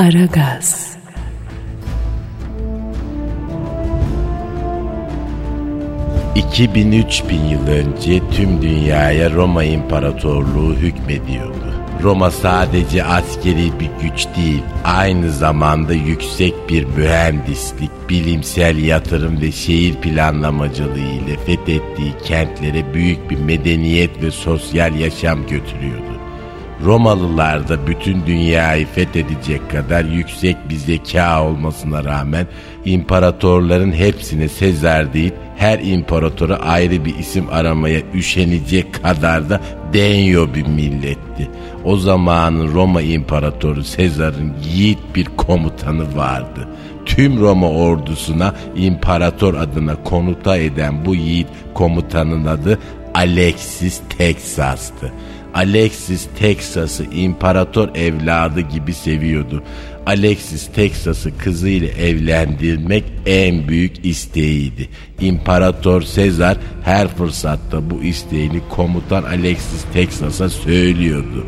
[0.00, 0.96] Aragaz.
[7.30, 11.74] bin yıl önce tüm dünyaya Roma İmparatorluğu hükmediyordu.
[12.02, 19.94] Roma sadece askeri bir güç değil, aynı zamanda yüksek bir mühendislik, bilimsel yatırım ve şehir
[19.94, 26.09] planlamacılığı ile fethettiği kentlere büyük bir medeniyet ve sosyal yaşam götürüyordu.
[26.84, 32.46] Romalılar da bütün dünyayı fethedecek kadar yüksek bir zeka olmasına rağmen
[32.84, 39.60] imparatorların hepsine Sezar deyip her imparatora ayrı bir isim aramaya üşenecek kadar da
[39.92, 41.50] denyo bir milletti.
[41.84, 46.68] O zamanın Roma imparatoru Sezar'ın yiğit bir komutanı vardı.
[47.06, 52.78] Tüm Roma ordusuna imparator adına konuta eden bu yiğit komutanın adı
[53.14, 55.12] Alexis Texas'tı.
[55.54, 59.62] Alexis Texas'ı imparator evladı gibi seviyordu.
[60.06, 64.88] Alexis Texas'ı kızıyla evlendirmek en büyük isteğiydi.
[65.20, 71.46] İmparator Sezar her fırsatta bu isteğini komutan Alexis Texas'a söylüyordu.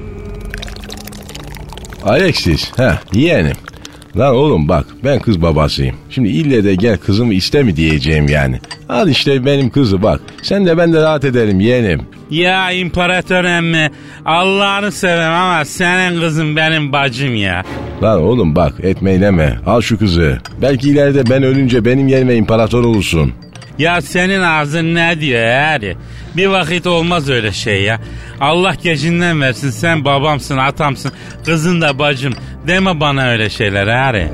[2.05, 3.72] Alexis, ha yeğenim.
[4.17, 5.97] Lan oğlum bak ben kız babasıyım.
[6.11, 8.61] Şimdi ille de gel kızımı iste mi diyeceğim yani.
[8.89, 10.21] Al işte benim kızı bak.
[10.43, 12.01] Sen de ben de rahat ederim yeğenim.
[12.31, 13.91] Ya imparator emmi
[14.25, 17.63] Allah'ını sevem ama senin kızın benim bacım ya.
[18.03, 20.39] Lan oğlum bak etmeyleme al şu kızı.
[20.63, 23.33] Belki ileride ben ölünce benim yerime imparator olursun.
[23.79, 25.97] Ya senin ağzın ne diyor yani?
[26.37, 28.01] Bir vakit olmaz öyle şey ya.
[28.41, 31.13] Allah gecinden versin sen babamsın atamsın
[31.45, 32.35] kızın da bacım
[32.67, 34.29] deme bana öyle şeyler yani.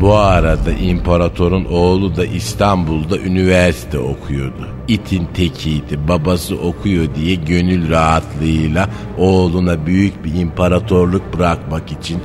[0.00, 4.68] Bu arada imparatorun oğlu da İstanbul'da üniversite okuyordu.
[4.88, 12.18] İtin tekiydi babası okuyor diye gönül rahatlığıyla oğluna büyük bir imparatorluk bırakmak için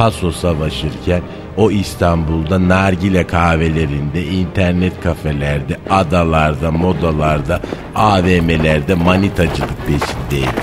[0.00, 1.22] paso savaşırken
[1.56, 7.60] o İstanbul'da nargile kahvelerinde, internet kafelerde, adalarda, modalarda,
[7.94, 10.60] AVM'lerde manitacılık peşindeydi.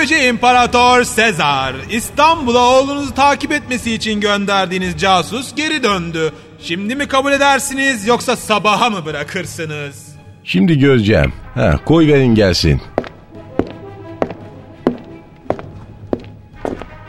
[0.00, 6.32] Yüce İmparator Sezar, İstanbul'a oğlunuzu takip etmesi için gönderdiğiniz casus geri döndü.
[6.62, 10.08] Şimdi mi kabul edersiniz yoksa sabaha mı bırakırsınız?
[10.44, 11.32] Şimdi göreceğim.
[11.54, 12.80] Ha, koy verin gelsin.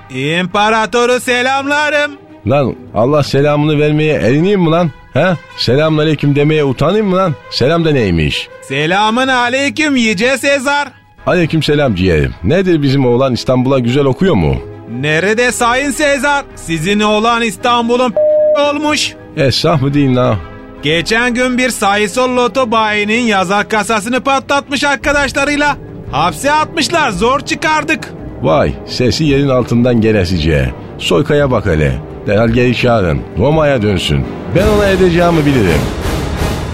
[0.10, 2.12] İmparatoru selamlarım.
[2.48, 4.92] Lan Allah selamını vermeye erineyim mi lan?
[5.14, 5.38] Ha?
[5.58, 7.36] Selamünaleyküm demeye utanayım mı lan?
[7.52, 8.50] Selam da neymiş?
[8.62, 10.88] Selamın aleyküm Yüce Sezar.
[11.26, 12.34] Aleyküm selam ciğerim.
[12.44, 14.58] Nedir bizim oğlan İstanbul'a güzel okuyor mu?
[15.00, 16.46] Nerede Sayın Sezar?
[16.56, 18.14] Sizin oğlan İstanbul'un
[18.60, 19.14] olmuş.
[19.38, 20.38] Esah mı değil la?
[20.84, 25.78] Geçen gün bir sayısal loto bayinin yazak kasasını patlatmış arkadaşlarıyla.
[26.12, 28.14] Hapse atmışlar zor çıkardık.
[28.42, 30.72] Vay sesi yerin altından gelesice.
[30.98, 31.94] Soykaya bak hele.
[32.28, 33.22] Derhal geri çağırın.
[33.38, 34.26] Roma'ya dönsün.
[34.56, 35.82] Ben ona edeceğimi bilirim.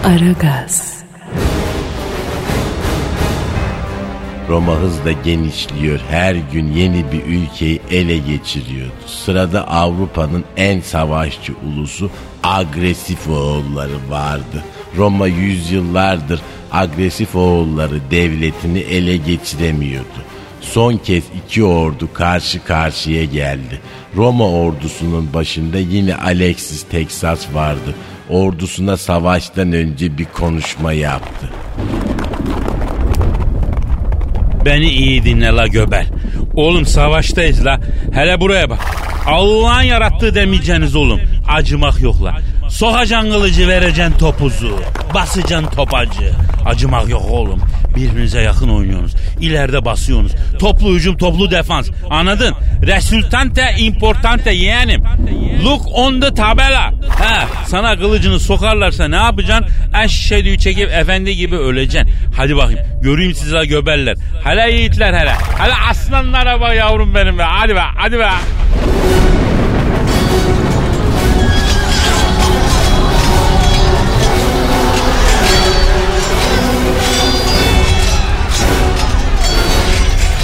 [0.04, 0.98] Aragaz.
[4.50, 6.00] Roma hızla genişliyor.
[6.10, 8.92] Her gün yeni bir ülkeyi ele geçiriyordu.
[9.06, 12.10] Sırada Avrupa'nın en savaşçı ulusu
[12.48, 14.64] agresif oğulları vardı.
[14.98, 16.42] Roma yüzyıllardır
[16.72, 20.22] agresif oğulları devletini ele geçiremiyordu.
[20.62, 23.82] Son kez iki ordu karşı karşıya geldi.
[24.16, 27.96] Roma ordusunun başında yine Alexis Texas vardı.
[28.30, 31.50] Ordusuna savaştan önce bir konuşma yaptı.
[34.66, 36.08] Beni iyi dinle la göbel.
[36.56, 37.80] Oğlum savaştayız la.
[38.14, 38.80] Hele buraya bak.
[39.28, 41.20] Allah'ın yarattığı demeyeceğiniz oğlum.
[41.48, 42.38] Acımak yok la.
[42.70, 44.80] Sokacaksın kılıcı vereceksin topuzu.
[45.14, 46.32] Basacaksın topacı.
[46.66, 47.62] Acımak yok oğlum.
[47.96, 49.16] Birbirinize yakın oynuyorsunuz.
[49.42, 50.32] İleride basıyorsunuz.
[50.60, 51.90] Toplu hücum toplu defans.
[52.10, 52.54] Anladın?
[52.82, 55.04] Resultante importante yeğenim.
[55.64, 56.92] Look on the tabela.
[57.20, 59.66] Ha, sana kılıcını sokarlarsa ne yapacaksın?
[60.04, 62.12] Eşşedüğü çekip efendi gibi öleceksin.
[62.38, 62.80] Hadi bakayım.
[63.02, 64.16] Göreyim sizi la göbeller.
[64.44, 65.34] Hele yiğitler hele.
[65.58, 67.44] Hele aslanlara bak yavrum benim be.
[67.44, 68.30] Hadi be hadi be.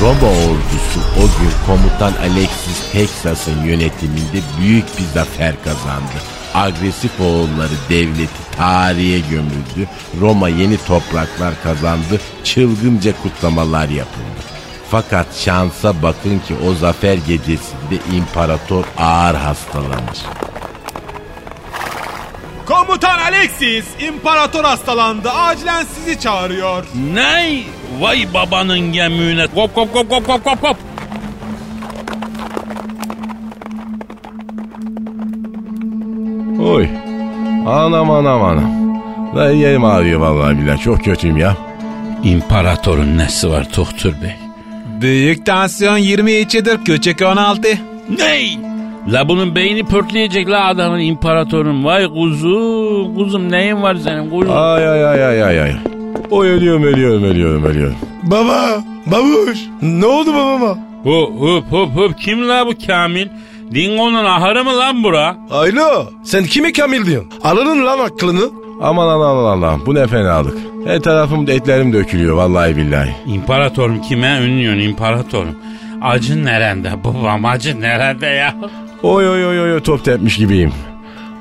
[0.04, 6.14] Roma ordusu o gün komutan Alexis Texas'ın yönetiminde büyük bir zafer kazandı.
[6.54, 9.90] Agresif oğulları devleti tarihe gömüldü.
[10.22, 12.22] Roma yeni topraklar kazandı.
[12.44, 14.42] Çılgınca kutlamalar yapıldı.
[14.92, 20.20] Fakat şansa bakın ki o zafer gecesinde imparator ağır hastalanır.
[22.66, 25.32] Komutan Alexis, imparator hastalandı.
[25.32, 26.86] Acilen sizi çağırıyor.
[27.14, 27.64] Ne?
[28.00, 29.48] Vay babanın gemüğüne.
[29.48, 30.78] Kop kop kop kop kop kop kop.
[36.62, 36.88] Oy.
[37.68, 38.94] Anam anam anam.
[39.36, 40.80] Lan yerim ağrıyor vallahi billahi.
[40.80, 41.58] Çok kötüyüm ya.
[42.24, 44.36] İmparatorun nesi var doktor bey?
[45.02, 47.68] Büyük tansiyon 22'dir, küçük 16.
[48.18, 48.60] Ney?
[49.08, 51.86] La bunun beyni pörtleyecek la adamın imparatorun.
[51.86, 54.58] Vay kuzum, kuzum neyin var senin kuzum?
[54.58, 55.74] Ay ay ay ay ay ay.
[56.32, 57.96] Oy ölüyorum ölüyorum ölüyorum ölüyorum.
[58.24, 59.60] Baba, babuş.
[59.82, 60.78] Ne oldu babama?
[61.04, 63.28] Hop hop hop hop kim la bu Kamil?
[63.74, 65.38] Dingo'nun ahırı mı lan bura?
[65.52, 67.32] Alo, sen kime Kamil diyorsun?
[67.44, 68.42] Aranın lan aklını.
[68.82, 70.58] Aman aman aman bu ne fenalık.
[70.86, 73.16] Her tarafım etlerim dökülüyor vallahi billahi.
[73.26, 75.56] İmparatorum kime ünlüyorsun imparatorum?
[76.02, 78.56] Acın nerede babam acın nerede ya?
[79.04, 80.72] Oy oy oy oy top tepmiş gibiyim.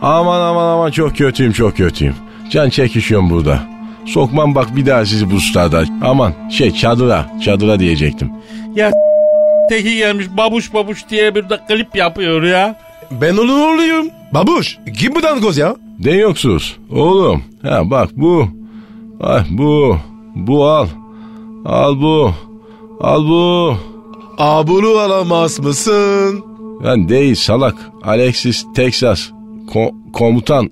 [0.02, 2.14] Aman aman aman çok kötüyüm çok kötüyüm.
[2.50, 3.71] Can çekişiyorum burada.
[4.06, 5.84] Sokmam bak bir daha sizi bu stada.
[6.02, 8.30] Aman şey çadıra çadıra diyecektim.
[8.74, 8.90] Ya
[9.68, 12.78] teki gelmiş babuş babuş diye bir de klip yapıyor ya.
[13.10, 14.06] Ben onun oğluyum.
[14.34, 15.76] Babuş, kim bu dangoz ya?
[15.98, 16.76] Den yoksuz.
[16.90, 17.42] Oğlum.
[17.62, 18.48] Ha bak bu.
[19.20, 19.96] Ay bu.
[20.34, 20.86] Bu al.
[21.64, 22.32] Al bu.
[23.00, 23.76] Al bu.
[24.38, 26.44] Aa bunu alamaz mısın?
[26.84, 27.74] Lan değil salak.
[28.04, 29.30] Alexis Texas.
[29.72, 30.70] Ko- komutan.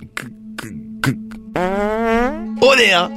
[2.60, 3.10] O ne ya?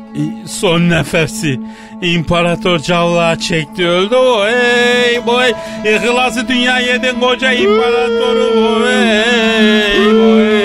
[0.46, 1.60] Son nefesi
[2.02, 5.54] imparator cavlağa çekti öldü o hey boy
[5.86, 10.64] İhlası dünya yedin koca imparatoru o hey boy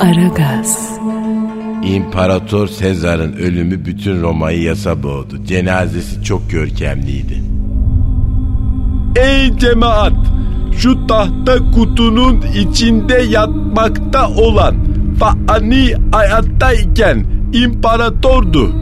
[0.00, 0.98] Aragaz,
[1.84, 5.44] İmparator Sezar'ın ölümü bütün Roma'yı yasa boğdu.
[5.44, 7.42] Cenazesi çok görkemliydi.
[9.16, 10.12] Ey cemaat!
[10.76, 14.76] Şu tahta kutunun içinde yatmakta olan
[15.20, 18.72] Fani hayattayken imparatordu.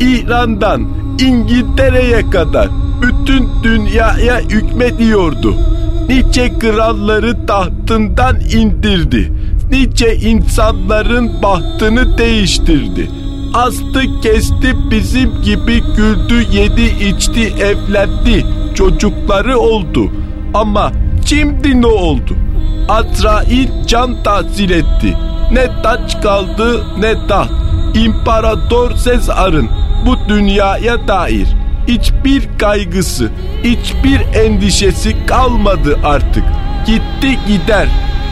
[0.00, 0.88] İran'dan
[1.20, 2.68] İngiltere'ye kadar
[3.02, 5.54] bütün dünyaya hükmediyordu.
[6.08, 9.32] Nice kralları tahtından indirdi.
[9.70, 13.10] Nice insanların bahtını değiştirdi.
[13.54, 20.10] Astı kesti bizim gibi güldü yedi içti evlendi çocukları oldu
[20.54, 20.92] ama
[21.24, 22.34] şimdi ne oldu?
[22.88, 25.16] Azrail can tahsil etti
[25.52, 27.50] ne taç kaldı ne taht
[27.94, 29.68] İmparator Sezar'ın
[30.06, 31.46] bu dünyaya dair
[31.88, 33.30] hiçbir kaygısı
[33.64, 36.44] hiçbir endişesi kalmadı artık
[36.86, 37.88] gitti gider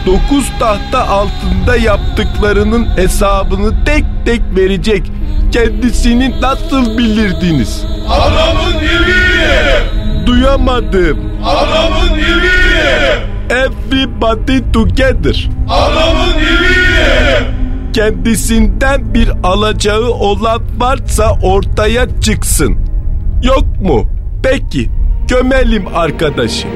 [0.07, 5.13] dokuz tahta altında yaptıklarının hesabını tek tek verecek.
[5.53, 7.85] Kendisini nasıl bilirdiniz?
[8.09, 10.27] Adamın evi!
[10.27, 11.19] Duyamadım.
[11.45, 12.51] Adamın evi!
[13.51, 15.49] Everybody together.
[15.69, 16.80] Adamın evi!
[17.93, 22.77] Kendisinden bir alacağı olan varsa ortaya çıksın.
[23.43, 24.07] Yok mu?
[24.43, 24.91] Peki
[25.29, 26.69] gömelim arkadaşı.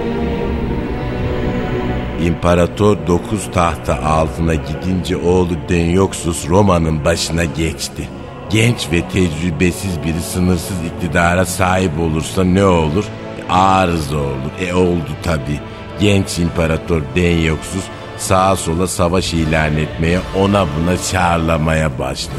[2.23, 8.09] İmparator 9 tahta altına gidince oğlu Denyoxus Roma'nın başına geçti.
[8.51, 13.05] Genç ve tecrübesiz biri sınırsız iktidara sahip olursa ne olur?
[13.05, 14.51] E, arıza olur.
[14.69, 15.61] E oldu tabi.
[16.01, 17.85] Genç imparator Denyoxus
[18.19, 22.35] sağa sola savaş ilan etmeye ona buna çağrılamaya başladı.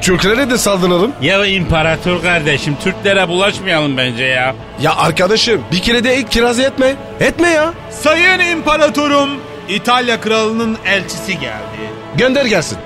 [0.00, 1.12] Türklere de saldıralım.
[1.22, 4.54] Ya imparator kardeşim Türklere bulaşmayalım bence ya.
[4.82, 6.94] Ya arkadaşım bir kere de ilk kiraz etme.
[7.20, 7.72] Etme ya.
[7.90, 9.30] Sayın imparatorum,
[9.68, 11.78] İtalya kralının elçisi geldi.
[12.16, 12.78] Gönder gelsin.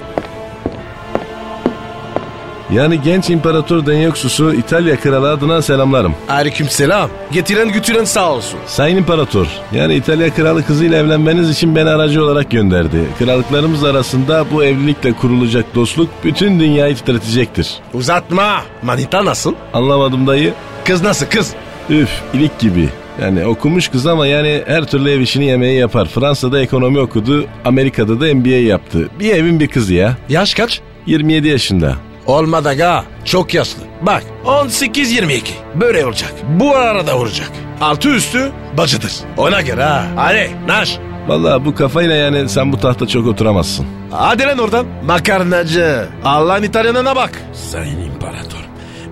[2.74, 6.14] Yani genç imparator Denyoxus'u İtalya kralı adına selamlarım.
[6.28, 7.10] Aleyküm selam.
[7.32, 8.60] Getiren götüren sağ olsun.
[8.66, 13.04] Sayın İmparator, yani İtalya kralı kızıyla evlenmeniz için beni aracı olarak gönderdi.
[13.18, 17.74] Krallıklarımız arasında bu evlilikle kurulacak dostluk bütün dünyayı titretecektir.
[17.94, 18.62] Uzatma.
[18.82, 19.54] Manita nasıl?
[19.72, 20.54] Anlamadım dayı.
[20.84, 21.52] Kız nasıl kız?
[21.90, 22.88] Üf, ilik gibi.
[23.22, 26.08] Yani okumuş kız ama yani her türlü ev işini yemeği yapar.
[26.08, 29.08] Fransa'da ekonomi okudu, Amerika'da da MBA yaptı.
[29.20, 30.16] Bir evin bir kızı ya.
[30.28, 30.80] Yaş kaç?
[31.06, 31.96] 27 yaşında.
[32.26, 33.04] Olmadı aga.
[33.24, 33.82] Çok yaşlı.
[34.02, 35.42] Bak 18-22.
[35.74, 36.32] Böyle olacak.
[36.60, 37.50] Bu arada vuracak.
[37.80, 39.12] Altı üstü bacıdır.
[39.36, 40.04] Ona göre ha.
[40.16, 40.98] Hadi naş.
[41.26, 43.86] Vallahi bu kafayla yani sen bu tahta çok oturamazsın.
[44.10, 44.86] Hadi lan oradan.
[45.06, 46.08] Makarnacı.
[46.24, 47.42] Allah'ın İtalyanına bak.
[47.52, 48.62] Sayın imparator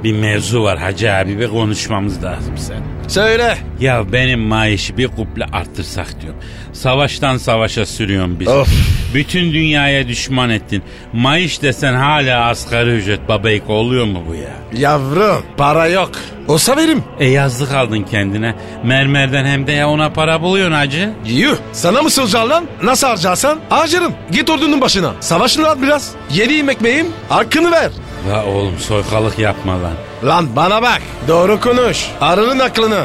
[0.04, 2.82] bir mevzu var Hacı abi bir konuşmamız lazım sen.
[3.10, 3.58] Söyle.
[3.80, 6.40] Ya benim maaşı bir kuple arttırsak diyorum.
[6.72, 8.50] Savaştan savaşa sürüyorsun bizi.
[8.50, 8.68] Of.
[9.14, 10.82] Bütün dünyaya düşman ettin.
[11.12, 14.80] Maaş desen hala asgari ücret babayık oluyor mu bu ya?
[14.82, 16.10] Yavrum para yok.
[16.48, 17.04] Olsa verim.
[17.18, 18.54] E yazlık aldın kendine.
[18.84, 21.10] Mermerden hem de ya ona para buluyorsun hacı.
[21.26, 22.64] Yuh sana mı soracağım lan?
[22.82, 23.58] Nasıl harcarsan?
[23.68, 24.12] Harcarım.
[24.32, 25.12] Git ordunun başına.
[25.20, 26.10] Savaşını al biraz.
[26.32, 27.90] Yediğim ekmeğim hakkını ver.
[28.28, 29.92] La oğlum soykalık yapma lan.
[30.24, 31.02] Lan bana bak.
[31.28, 32.06] Doğru konuş.
[32.20, 33.04] Arının aklını.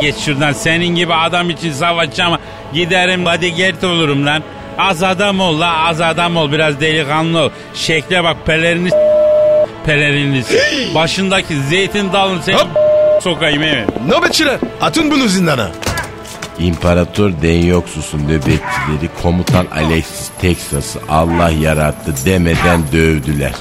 [0.00, 2.38] Geç şuradan senin gibi adam için savaşacağım.
[2.72, 4.42] Giderim hadi gert olurum lan.
[4.78, 7.50] Az adam ol la az adam ol biraz delikanlı ol.
[7.74, 8.90] Şekle bak pelerini
[9.86, 10.42] pelerini
[10.94, 12.68] Başındaki zeytin dalını seni Hop.
[13.22, 13.88] sokayım evet.
[14.08, 15.68] Nöbetçiler atın bunu zindana.
[16.58, 23.52] İmparator Denyoksus'un nöbetçileri komutan Alexis Texas'ı Allah yarattı demeden dövdüler.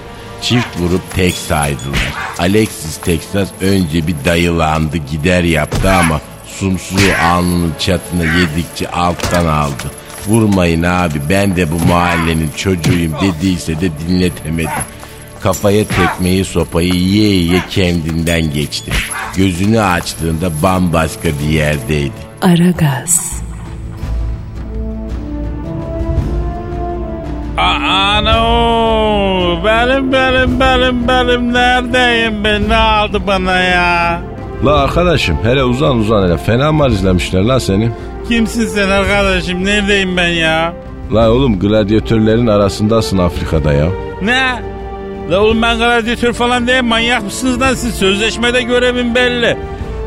[0.45, 2.13] Çift vurup tek saydılar.
[2.39, 9.91] Alexis Texas önce bir dayılandı gider yaptı ama sumsuğu alnının çatına yedikçe alttan aldı.
[10.27, 14.69] Vurmayın abi ben de bu mahallenin çocuğuyum dediyse de dinletemedi.
[15.41, 18.91] Kafaya tekmeyi sopayı yiye yiye kendinden geçti.
[19.35, 22.13] Gözünü açtığında bambaşka bir yerdeydi.
[22.41, 23.41] Aragaz,
[29.65, 34.21] benim benim benim benim neredeyim ben ne aldı bana ya?
[34.65, 37.89] La arkadaşım hele uzan uzan hele fena mı izlemişler la seni?
[38.27, 40.73] Kimsin sen arkadaşım neredeyim ben ya?
[41.13, 43.87] La oğlum gladyatörlerin arasındasın Afrika'da ya.
[44.21, 44.61] Ne?
[45.31, 47.95] La oğlum ben gladyatör falan değilim manyak mısınız lan siz?
[47.95, 49.57] Sözleşmede görevim belli.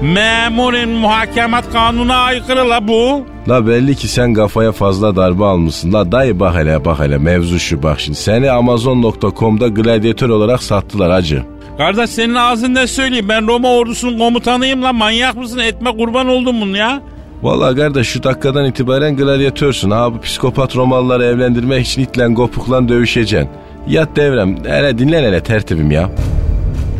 [0.03, 3.27] Memurin muhakemat kanuna aykırı la bu.
[3.49, 5.93] La belli ki sen kafaya fazla darbe almışsın.
[5.93, 8.19] La dayı bak hele bak hele mevzu şu bak şimdi.
[8.19, 11.43] Seni Amazon.com'da gladyatör olarak sattılar hacı.
[11.79, 16.61] Kardeş senin ağzın ne söyleyeyim ben Roma ordusunun komutanıyım lan manyak mısın etme kurban oldum
[16.61, 17.03] bunu ya.
[17.43, 19.91] Vallahi kardeş şu dakikadan itibaren gladyatörsün.
[19.91, 23.51] Ha bu psikopat Romalıları evlendirmek için itle kopukla dövüşeceksin.
[23.89, 24.65] Yat devrem.
[24.65, 26.11] Hele dinlen hele tertibim ya.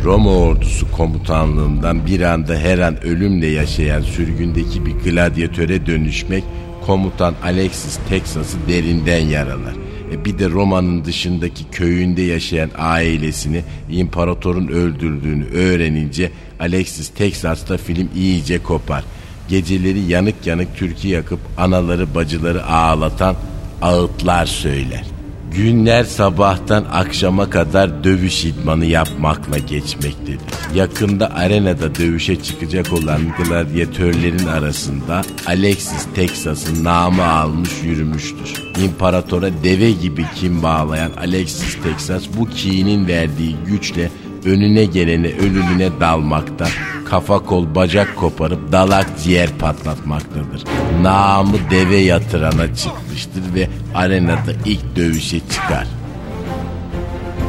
[0.03, 6.43] Roma ordusu komutanlığından bir anda her an ölümle yaşayan sürgündeki bir gladyatöre dönüşmek
[6.85, 9.73] komutan Alexis Texas'ı derinden yaralar.
[10.11, 18.63] E bir de Roma'nın dışındaki köyünde yaşayan ailesini imparatorun öldürdüğünü öğrenince Alexis Texas'ta film iyice
[18.63, 19.03] kopar.
[19.49, 23.35] Geceleri yanık yanık türkü yakıp anaları bacıları ağlatan
[23.81, 25.18] ağıtlar söyler.
[25.55, 30.39] Günler sabahtan akşama kadar dövüş idmanı yapmakla geçmektedir.
[30.75, 38.53] Yakında arenada dövüşe çıkacak olan gladyatörlerin arasında Alexis Texas'ın namı almış yürümüştür.
[38.83, 44.11] İmparatora deve gibi kim bağlayan Alexis Texas bu kinin verdiği güçle
[44.45, 46.67] önüne gelene ölümüne dalmakta,
[47.09, 50.63] kafa kol bacak koparıp dalak ciğer patlatmaktadır.
[51.01, 55.87] Namı deve yatırana çıkmıştır ve arenada ilk dövüşe çıkar.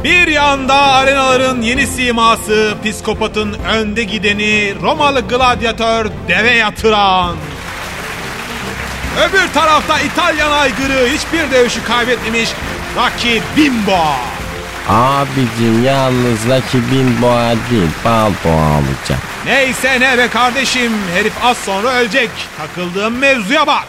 [0.05, 7.37] Bir yanda arenaların yeni siması, psikopatın önde gideni, Romalı gladyatör deve yatıran.
[9.29, 12.51] Öbür tarafta İtalyan aygırı hiçbir dövüşü kaybetmemiş
[12.97, 14.30] Rocky Bimbo.
[14.89, 19.19] Abicim yalnız rakibin boğa değil bal boğa olacak.
[19.47, 22.31] Neyse ne be kardeşim herif az sonra ölecek.
[22.59, 23.87] Takıldığım mevzuya bak.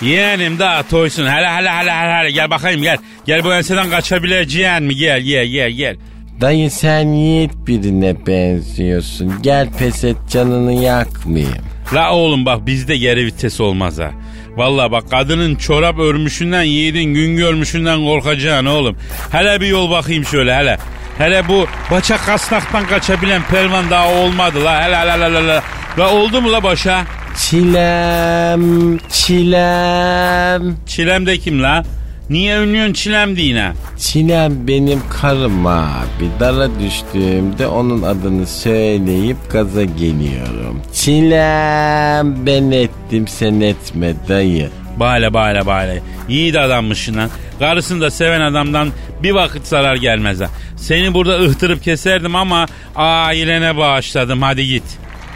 [0.00, 1.26] Yeğenim daha toysun.
[1.26, 2.98] Hele hele hele hele hele gel bakayım gel.
[3.26, 4.96] Gel bu enseden kaçabileceğin mi?
[4.96, 5.96] Gel gel gel gel.
[6.40, 9.32] Dayı sen yiğit birine benziyorsun.
[9.42, 11.64] Gel pes et canını yakmayayım.
[11.94, 14.10] La oğlum bak bizde geri vites olmaz ha.
[14.56, 18.96] Vallahi bak kadının çorap örmüşünden yiğidin gün görmüşünden korkacaksın oğlum.
[19.32, 20.78] Hele bir yol bakayım şöyle hele.
[21.18, 24.82] Hele bu baça kasnaktan kaçabilen pelvan daha olmadı la.
[24.84, 25.60] Hele hele hele hele.
[25.98, 27.04] La oldu mu la başa?
[27.38, 30.76] Çilem, çilem.
[30.86, 31.84] Çilem de kim la?
[32.30, 33.72] Niye ünlüyorsun çilem diyine?
[33.98, 36.30] Çilem benim karım abi.
[36.40, 40.82] Dara düştüğümde onun adını söyleyip gaza geliyorum.
[40.94, 44.70] Çilem ben ettim sen etme dayı.
[44.96, 46.02] Bale bale bale.
[46.28, 47.30] Yiğit adammışsın lan.
[47.58, 48.88] Karısını da seven adamdan
[49.22, 50.46] bir vakit zarar gelmez ha.
[50.76, 52.66] Seni burada ıhtırıp keserdim ama
[52.96, 54.84] ailene bağışladım hadi git.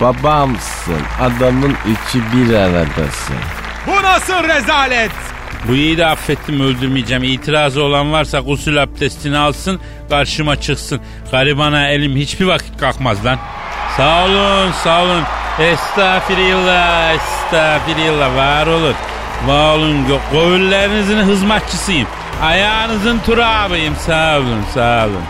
[0.01, 3.37] Babamsın adamın üçü bir aradasın.
[3.87, 5.11] Bu nasıl rezalet?
[5.69, 7.25] Bu yiğidi affettim öldürmeyeceğim.
[7.25, 11.01] İtirazı olan varsa gusül abdestini alsın karşıma çıksın.
[11.31, 13.39] Garibana elim hiçbir vakit kalkmaz lan.
[13.97, 15.23] Sağ olun sağ olun.
[15.59, 18.95] Estağfirullah estağfirullah var olun.
[19.47, 19.97] Var olun
[20.33, 22.07] gövüllerinizin hizmetçisiyim.
[22.43, 25.23] Ayağınızın turabıyım sağ olun sağ olun.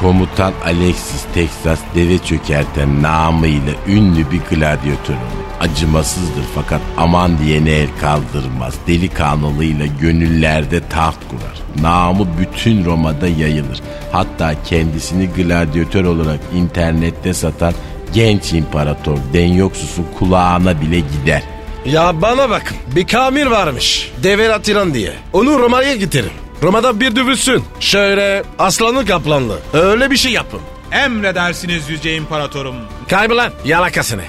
[0.00, 5.14] Komutan Alexis Texas deve çökerten namıyla ünlü bir gladyatör.
[5.60, 8.74] Acımasızdır fakat aman diyene el kaldırmaz.
[8.86, 11.82] Delikanlılığıyla gönüllerde taht kurar.
[11.82, 13.80] Namı bütün Roma'da yayılır.
[14.12, 17.74] Hatta kendisini gladyatör olarak internette satan
[18.14, 21.42] genç imparator Denyoksus'un kulağına bile gider.
[21.86, 24.12] Ya bana bakın bir kamir varmış.
[24.22, 25.12] Dever atiran diye.
[25.32, 26.30] Onu Roma'ya getirin.
[26.62, 27.64] Roma'da bir dövülsün.
[27.80, 29.58] Şöyle aslanlı kaplanlı.
[29.72, 30.60] Öyle bir şey yapın.
[30.92, 32.74] Emredersiniz Yüce İmparatorum.
[33.08, 34.22] Kaybolan yalakasını.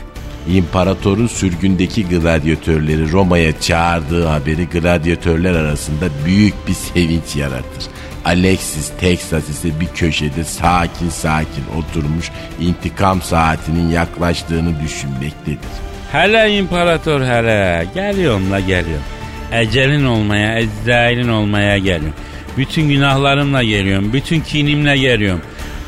[0.50, 7.84] İmparatorun sürgündeki gladyatörleri Roma'ya çağırdığı haberi gladyatörler arasında büyük bir sevinç yaratır.
[8.26, 15.70] Alexis Texas ise bir köşede sakin sakin oturmuş intikam saatinin yaklaştığını düşünmektedir.
[16.12, 17.88] Hele imparator hele.
[17.96, 19.04] Geliyorum la geliyorum.
[19.52, 22.14] Ecelin olmaya, Ezrail'in olmaya geliyorum.
[22.58, 24.14] Bütün günahlarımla geliyorum.
[24.14, 25.42] Bütün kinimle geliyorum.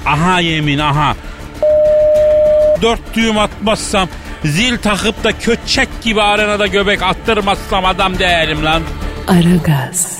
[0.05, 1.15] Aha yemin aha.
[2.81, 4.09] Dört düğüm atmazsam,
[4.45, 8.81] zil takıp da köçek gibi arenada göbek attırmazsam adam değilim lan.
[9.27, 10.19] Aragaz,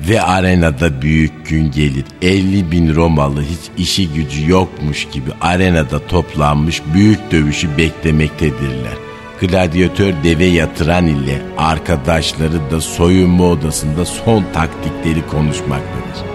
[0.00, 2.04] Ve arenada büyük gün gelir.
[2.22, 8.92] 50 bin Romalı hiç işi gücü yokmuş gibi arenada toplanmış büyük dövüşü beklemektedirler.
[9.40, 16.26] Gladyatör deve yatıran ile arkadaşları da soyunma odasında son taktikleri konuşmaktadır.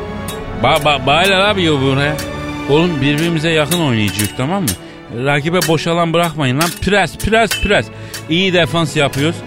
[0.63, 2.17] Ba ba baylar abi ya buraya.
[2.70, 4.70] Oğlum birbirimize yakın oynayacağız tamam mı?
[5.16, 6.70] Rakibe boş alan bırakmayın lan.
[6.82, 7.88] Pres pres pres.
[8.30, 9.38] İyi defans yapıyoruz.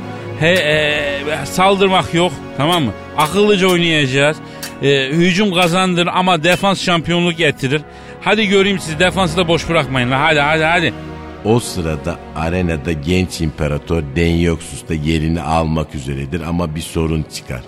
[0.40, 2.92] He, e, saldırmak yok tamam mı?
[3.16, 4.36] Akıllıca oynayacağız.
[4.82, 7.82] E, hücum kazandır ama defans şampiyonluk getirir.
[8.20, 10.20] Hadi göreyim siz defansı da boş bırakmayın lan.
[10.20, 10.92] Hadi hadi hadi.
[11.44, 17.60] O sırada arenada genç imparator Denyoksus da yerini almak üzeredir ama bir sorun çıkar.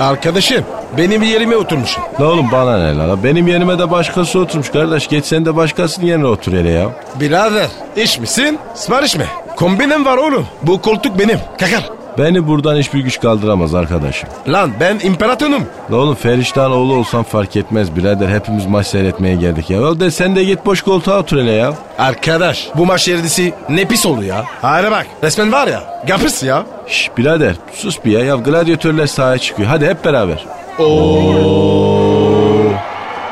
[0.00, 0.64] Arkadaşım
[0.98, 2.02] benim yerime oturmuşsun.
[2.20, 3.24] La oğlum bana ne la?
[3.24, 5.08] Benim yerime de başkası oturmuş kardeş.
[5.08, 6.88] Geç sen de başkasının yerine otur hele ya.
[7.20, 8.58] Birader iş misin?
[8.74, 9.26] Sipariş mi?
[9.56, 10.46] Kombinem var oğlum.
[10.62, 11.38] Bu koltuk benim.
[11.60, 11.99] Kakar.
[12.20, 14.28] Beni buradan hiçbir güç kaldıramaz arkadaşım.
[14.48, 15.62] Lan ben imparatonum.
[15.90, 18.28] La oğlum Feriştah'ın oğlu olsan fark etmez birader.
[18.28, 19.80] Hepimiz maç seyretmeye geldik ya.
[19.80, 21.72] Ya de sen de git boş koltuğa otur hele ya.
[21.98, 24.44] Arkadaş bu maç yeridisi ne pis oldu ya.
[24.62, 26.02] Hayır bak resmen var ya.
[26.06, 26.64] Gapıs ya.
[26.86, 28.24] Şş birader sus bir ya.
[28.24, 29.68] Ya gladyatörler sahaya çıkıyor.
[29.68, 30.46] Hadi hep beraber.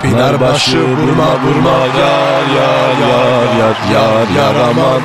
[0.03, 5.01] Pınarbaşı vurma vurma yar yar yar yar yar yar aman.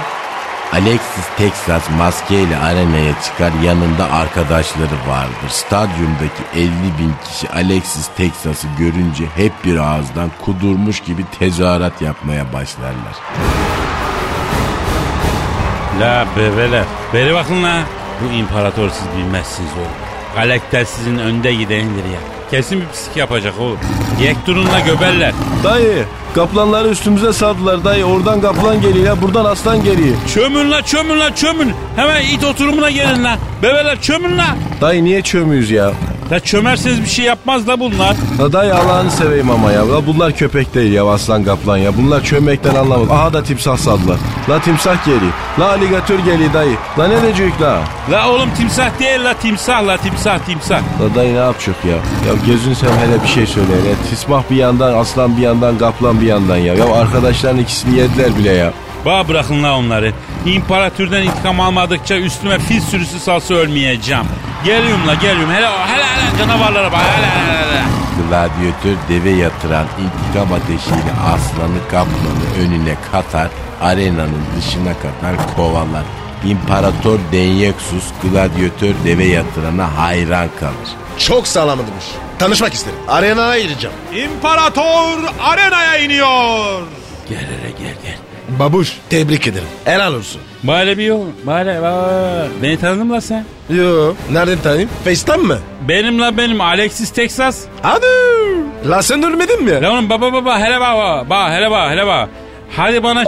[0.74, 5.50] Alexis Texas maskeyle arenaya çıkar yanında arkadaşları vardır.
[5.50, 13.16] Stadyumdaki 50 bin kişi Alexis Texas'ı görünce hep bir ağızdan kudurmuş gibi tezahürat yapmaya başlarlar.
[16.00, 16.86] La bebeler.
[17.14, 17.84] Beri bakın la.
[18.24, 19.88] Bu imparator siz bilmezsiniz oğlum.
[20.36, 22.43] Galakter sizin önde gidenidir ya.
[22.54, 23.80] Kesin bir pislik yapacak oğlum.
[24.22, 25.34] Yek durunla göberler.
[25.64, 28.06] Dayı kaplanları üstümüze saldılar dayı.
[28.06, 30.16] Oradan kaplan geliyor buradan aslan geliyor.
[30.34, 31.74] Çömün la çömün la çömün.
[31.96, 33.38] Hemen it oturumuna gelin la.
[33.64, 34.56] Bebeler çömün la.
[34.82, 35.92] Dayı niye çömüyoruz ya?
[36.34, 38.16] La çömerseniz bir şey yapmaz da bunlar.
[38.40, 39.92] La dayı Allah'ını seveyim ama ya.
[39.92, 41.98] La bunlar köpek değil ya aslan kaplan ya.
[41.98, 43.12] Bunlar çömekten anlamaz.
[43.12, 44.18] Aha da timsah saldılar.
[44.50, 45.32] La timsah geliyor.
[45.60, 46.76] La aligatör geliyor dayı.
[47.00, 47.80] La ne diyecek la?
[48.12, 50.80] La oğlum timsah değil la timsah la timsah timsah.
[50.80, 51.96] La dayı ne yapacak ya?
[51.96, 53.72] Ya gözün sen hele bir şey söyle.
[53.90, 53.96] Ya.
[54.10, 56.74] Tismah bir yandan, aslan bir yandan, kaplan bir yandan ya.
[56.74, 58.74] Ya arkadaşların ikisini yediler bile ya.
[59.06, 60.14] Bana bırakın la onları.
[60.46, 64.24] İmparatörden intikam almadıkça üstüme fil sürüsü salsa ölmeyeceğim.
[64.66, 65.54] Geliyorum la geliyorum.
[65.54, 67.84] Hele hele hele canavarlara bak hele hele hele.
[68.30, 73.48] Gladyatör deve yatıran intikam ateşiyle aslanı kaplanı önüne katar,
[73.82, 76.04] arenanın dışına kadar kovalar.
[76.46, 80.90] İmparator Denyeksus gladyatör deve yatırana hayran kalır.
[81.18, 82.06] Çok sağlamdırmış.
[82.40, 83.00] Tanışmak isterim.
[83.08, 83.96] Arenaya gireceğim.
[84.16, 86.82] İmparator arenaya iniyor.
[87.30, 88.33] Gel hele gel gel.
[88.60, 89.68] Babuş tebrik ederim.
[89.86, 90.42] Helal olsun.
[90.64, 91.26] Böyle bir yol.
[91.48, 91.82] Böyle.
[92.64, 93.46] Beni tanıdın mı la sen?
[93.70, 94.90] Yo nereden tanıyayım?
[95.04, 95.56] Face'ten mi?
[95.88, 97.62] Benim la benim Alexis Texas.
[97.82, 98.06] Hadi.
[98.90, 99.82] La sen ölmedin mi?
[99.82, 101.30] La oğlum baba baba hele baba.
[101.30, 102.30] Bak hele bak hele bak.
[102.76, 103.24] Hadi bana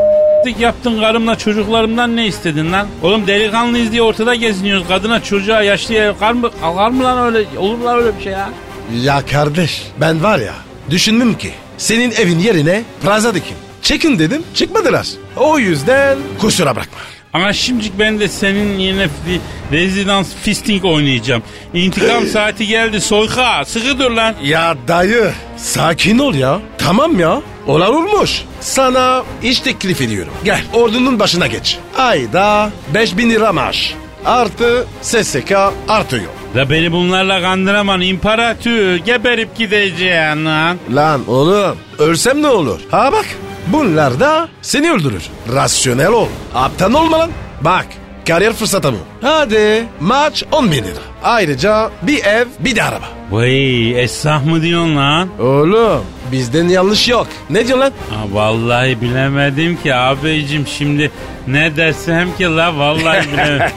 [0.60, 2.88] yaptın karımla çocuklarımdan ne istedin lan?
[3.04, 4.88] Oğlum delikanlıyız diye ortada geziniyoruz.
[4.88, 7.48] Kadına çocuğa yaşlıya kar mı, kar mı lan öyle?
[7.60, 8.50] Olur mu lan öyle bir şey ya?
[9.04, 10.54] Ya kardeş ben var ya
[10.90, 13.56] düşündüm ki senin evin yerine plaza dikin.
[13.86, 15.08] Çekin dedim çıkmadılar.
[15.38, 17.00] O yüzden kusura bakma.
[17.34, 19.40] Ama şimdilik ben de senin yerine fi-
[19.72, 21.44] rezidans fisting oynayacağım.
[21.74, 24.36] İntikam saati geldi soyka sıkı dur lan.
[24.44, 26.60] Ya dayı sakin ol ya.
[26.78, 27.42] Tamam ya.
[27.68, 28.42] Olan olmuş.
[28.62, 30.34] Sana iş teklif ediyorum.
[30.46, 31.78] Gel ordunun başına geç.
[31.98, 33.94] Ayda 5000 lira maaş.
[34.26, 35.52] artı SSK
[35.90, 36.24] artı yol.
[36.56, 40.78] La beni bunlarla kandıraman imparator geberip gideceğim lan.
[40.94, 42.80] Lan oğlum ölsem ne olur?
[42.92, 43.26] Ha bak
[43.68, 45.24] bunlar da seni öldürür.
[45.54, 46.28] Rasyonel ol.
[46.56, 47.32] Aptal olma lan.
[47.62, 47.86] Bak
[48.28, 48.98] kariyer fırsatı bu.
[49.22, 51.00] Hadi maç 10 bin lira.
[51.24, 53.06] Ayrıca bir ev bir de araba.
[53.32, 55.30] Vay esnaf mı diyorsun lan?
[55.40, 56.02] Oğlum
[56.32, 57.28] bizden yanlış yok.
[57.50, 57.92] Ne diyorsun lan?
[58.10, 61.12] Ha, vallahi bilemedim ki abicim şimdi
[61.48, 63.68] ne desem ki la vallahi bilemedim.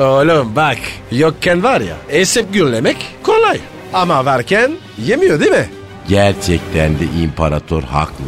[0.00, 0.78] Oğlum bak
[1.12, 3.58] yokken var ya esip gürlemek kolay.
[3.94, 4.72] Ama varken
[5.04, 5.66] yemiyor değil mi?
[6.08, 8.24] Gerçekten de imparator haklı.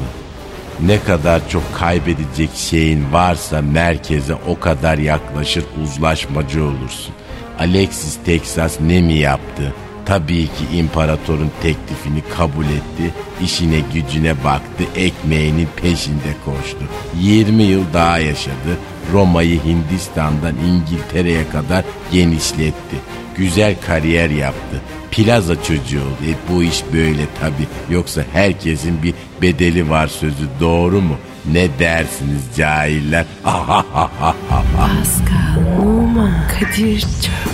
[0.82, 7.14] Ne kadar çok kaybedecek şeyin varsa merkeze o kadar yaklaşır uzlaşmacı olursun.
[7.58, 9.72] Alexis Texas ne mi yaptı?
[10.06, 13.14] Tabii ki imparatorun teklifini kabul etti.
[13.42, 14.84] işine gücüne baktı.
[14.96, 16.84] Ekmeğinin peşinde koştu.
[17.20, 18.78] 20 yıl daha yaşadı.
[19.12, 22.96] Roma'yı Hindistan'dan İngiltere'ye kadar genişletti.
[23.36, 24.80] Güzel kariyer yaptı.
[25.10, 26.30] Plaza çocuğu oldu.
[26.30, 27.94] E, bu iş böyle tabii.
[27.94, 31.16] Yoksa herkesin bir bedeli var sözü doğru mu?
[31.52, 33.24] Ne dersiniz cahiller?
[34.76, 37.53] Pascal, Oman, Kadir çok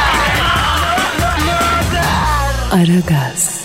[2.71, 3.60] Aragaz.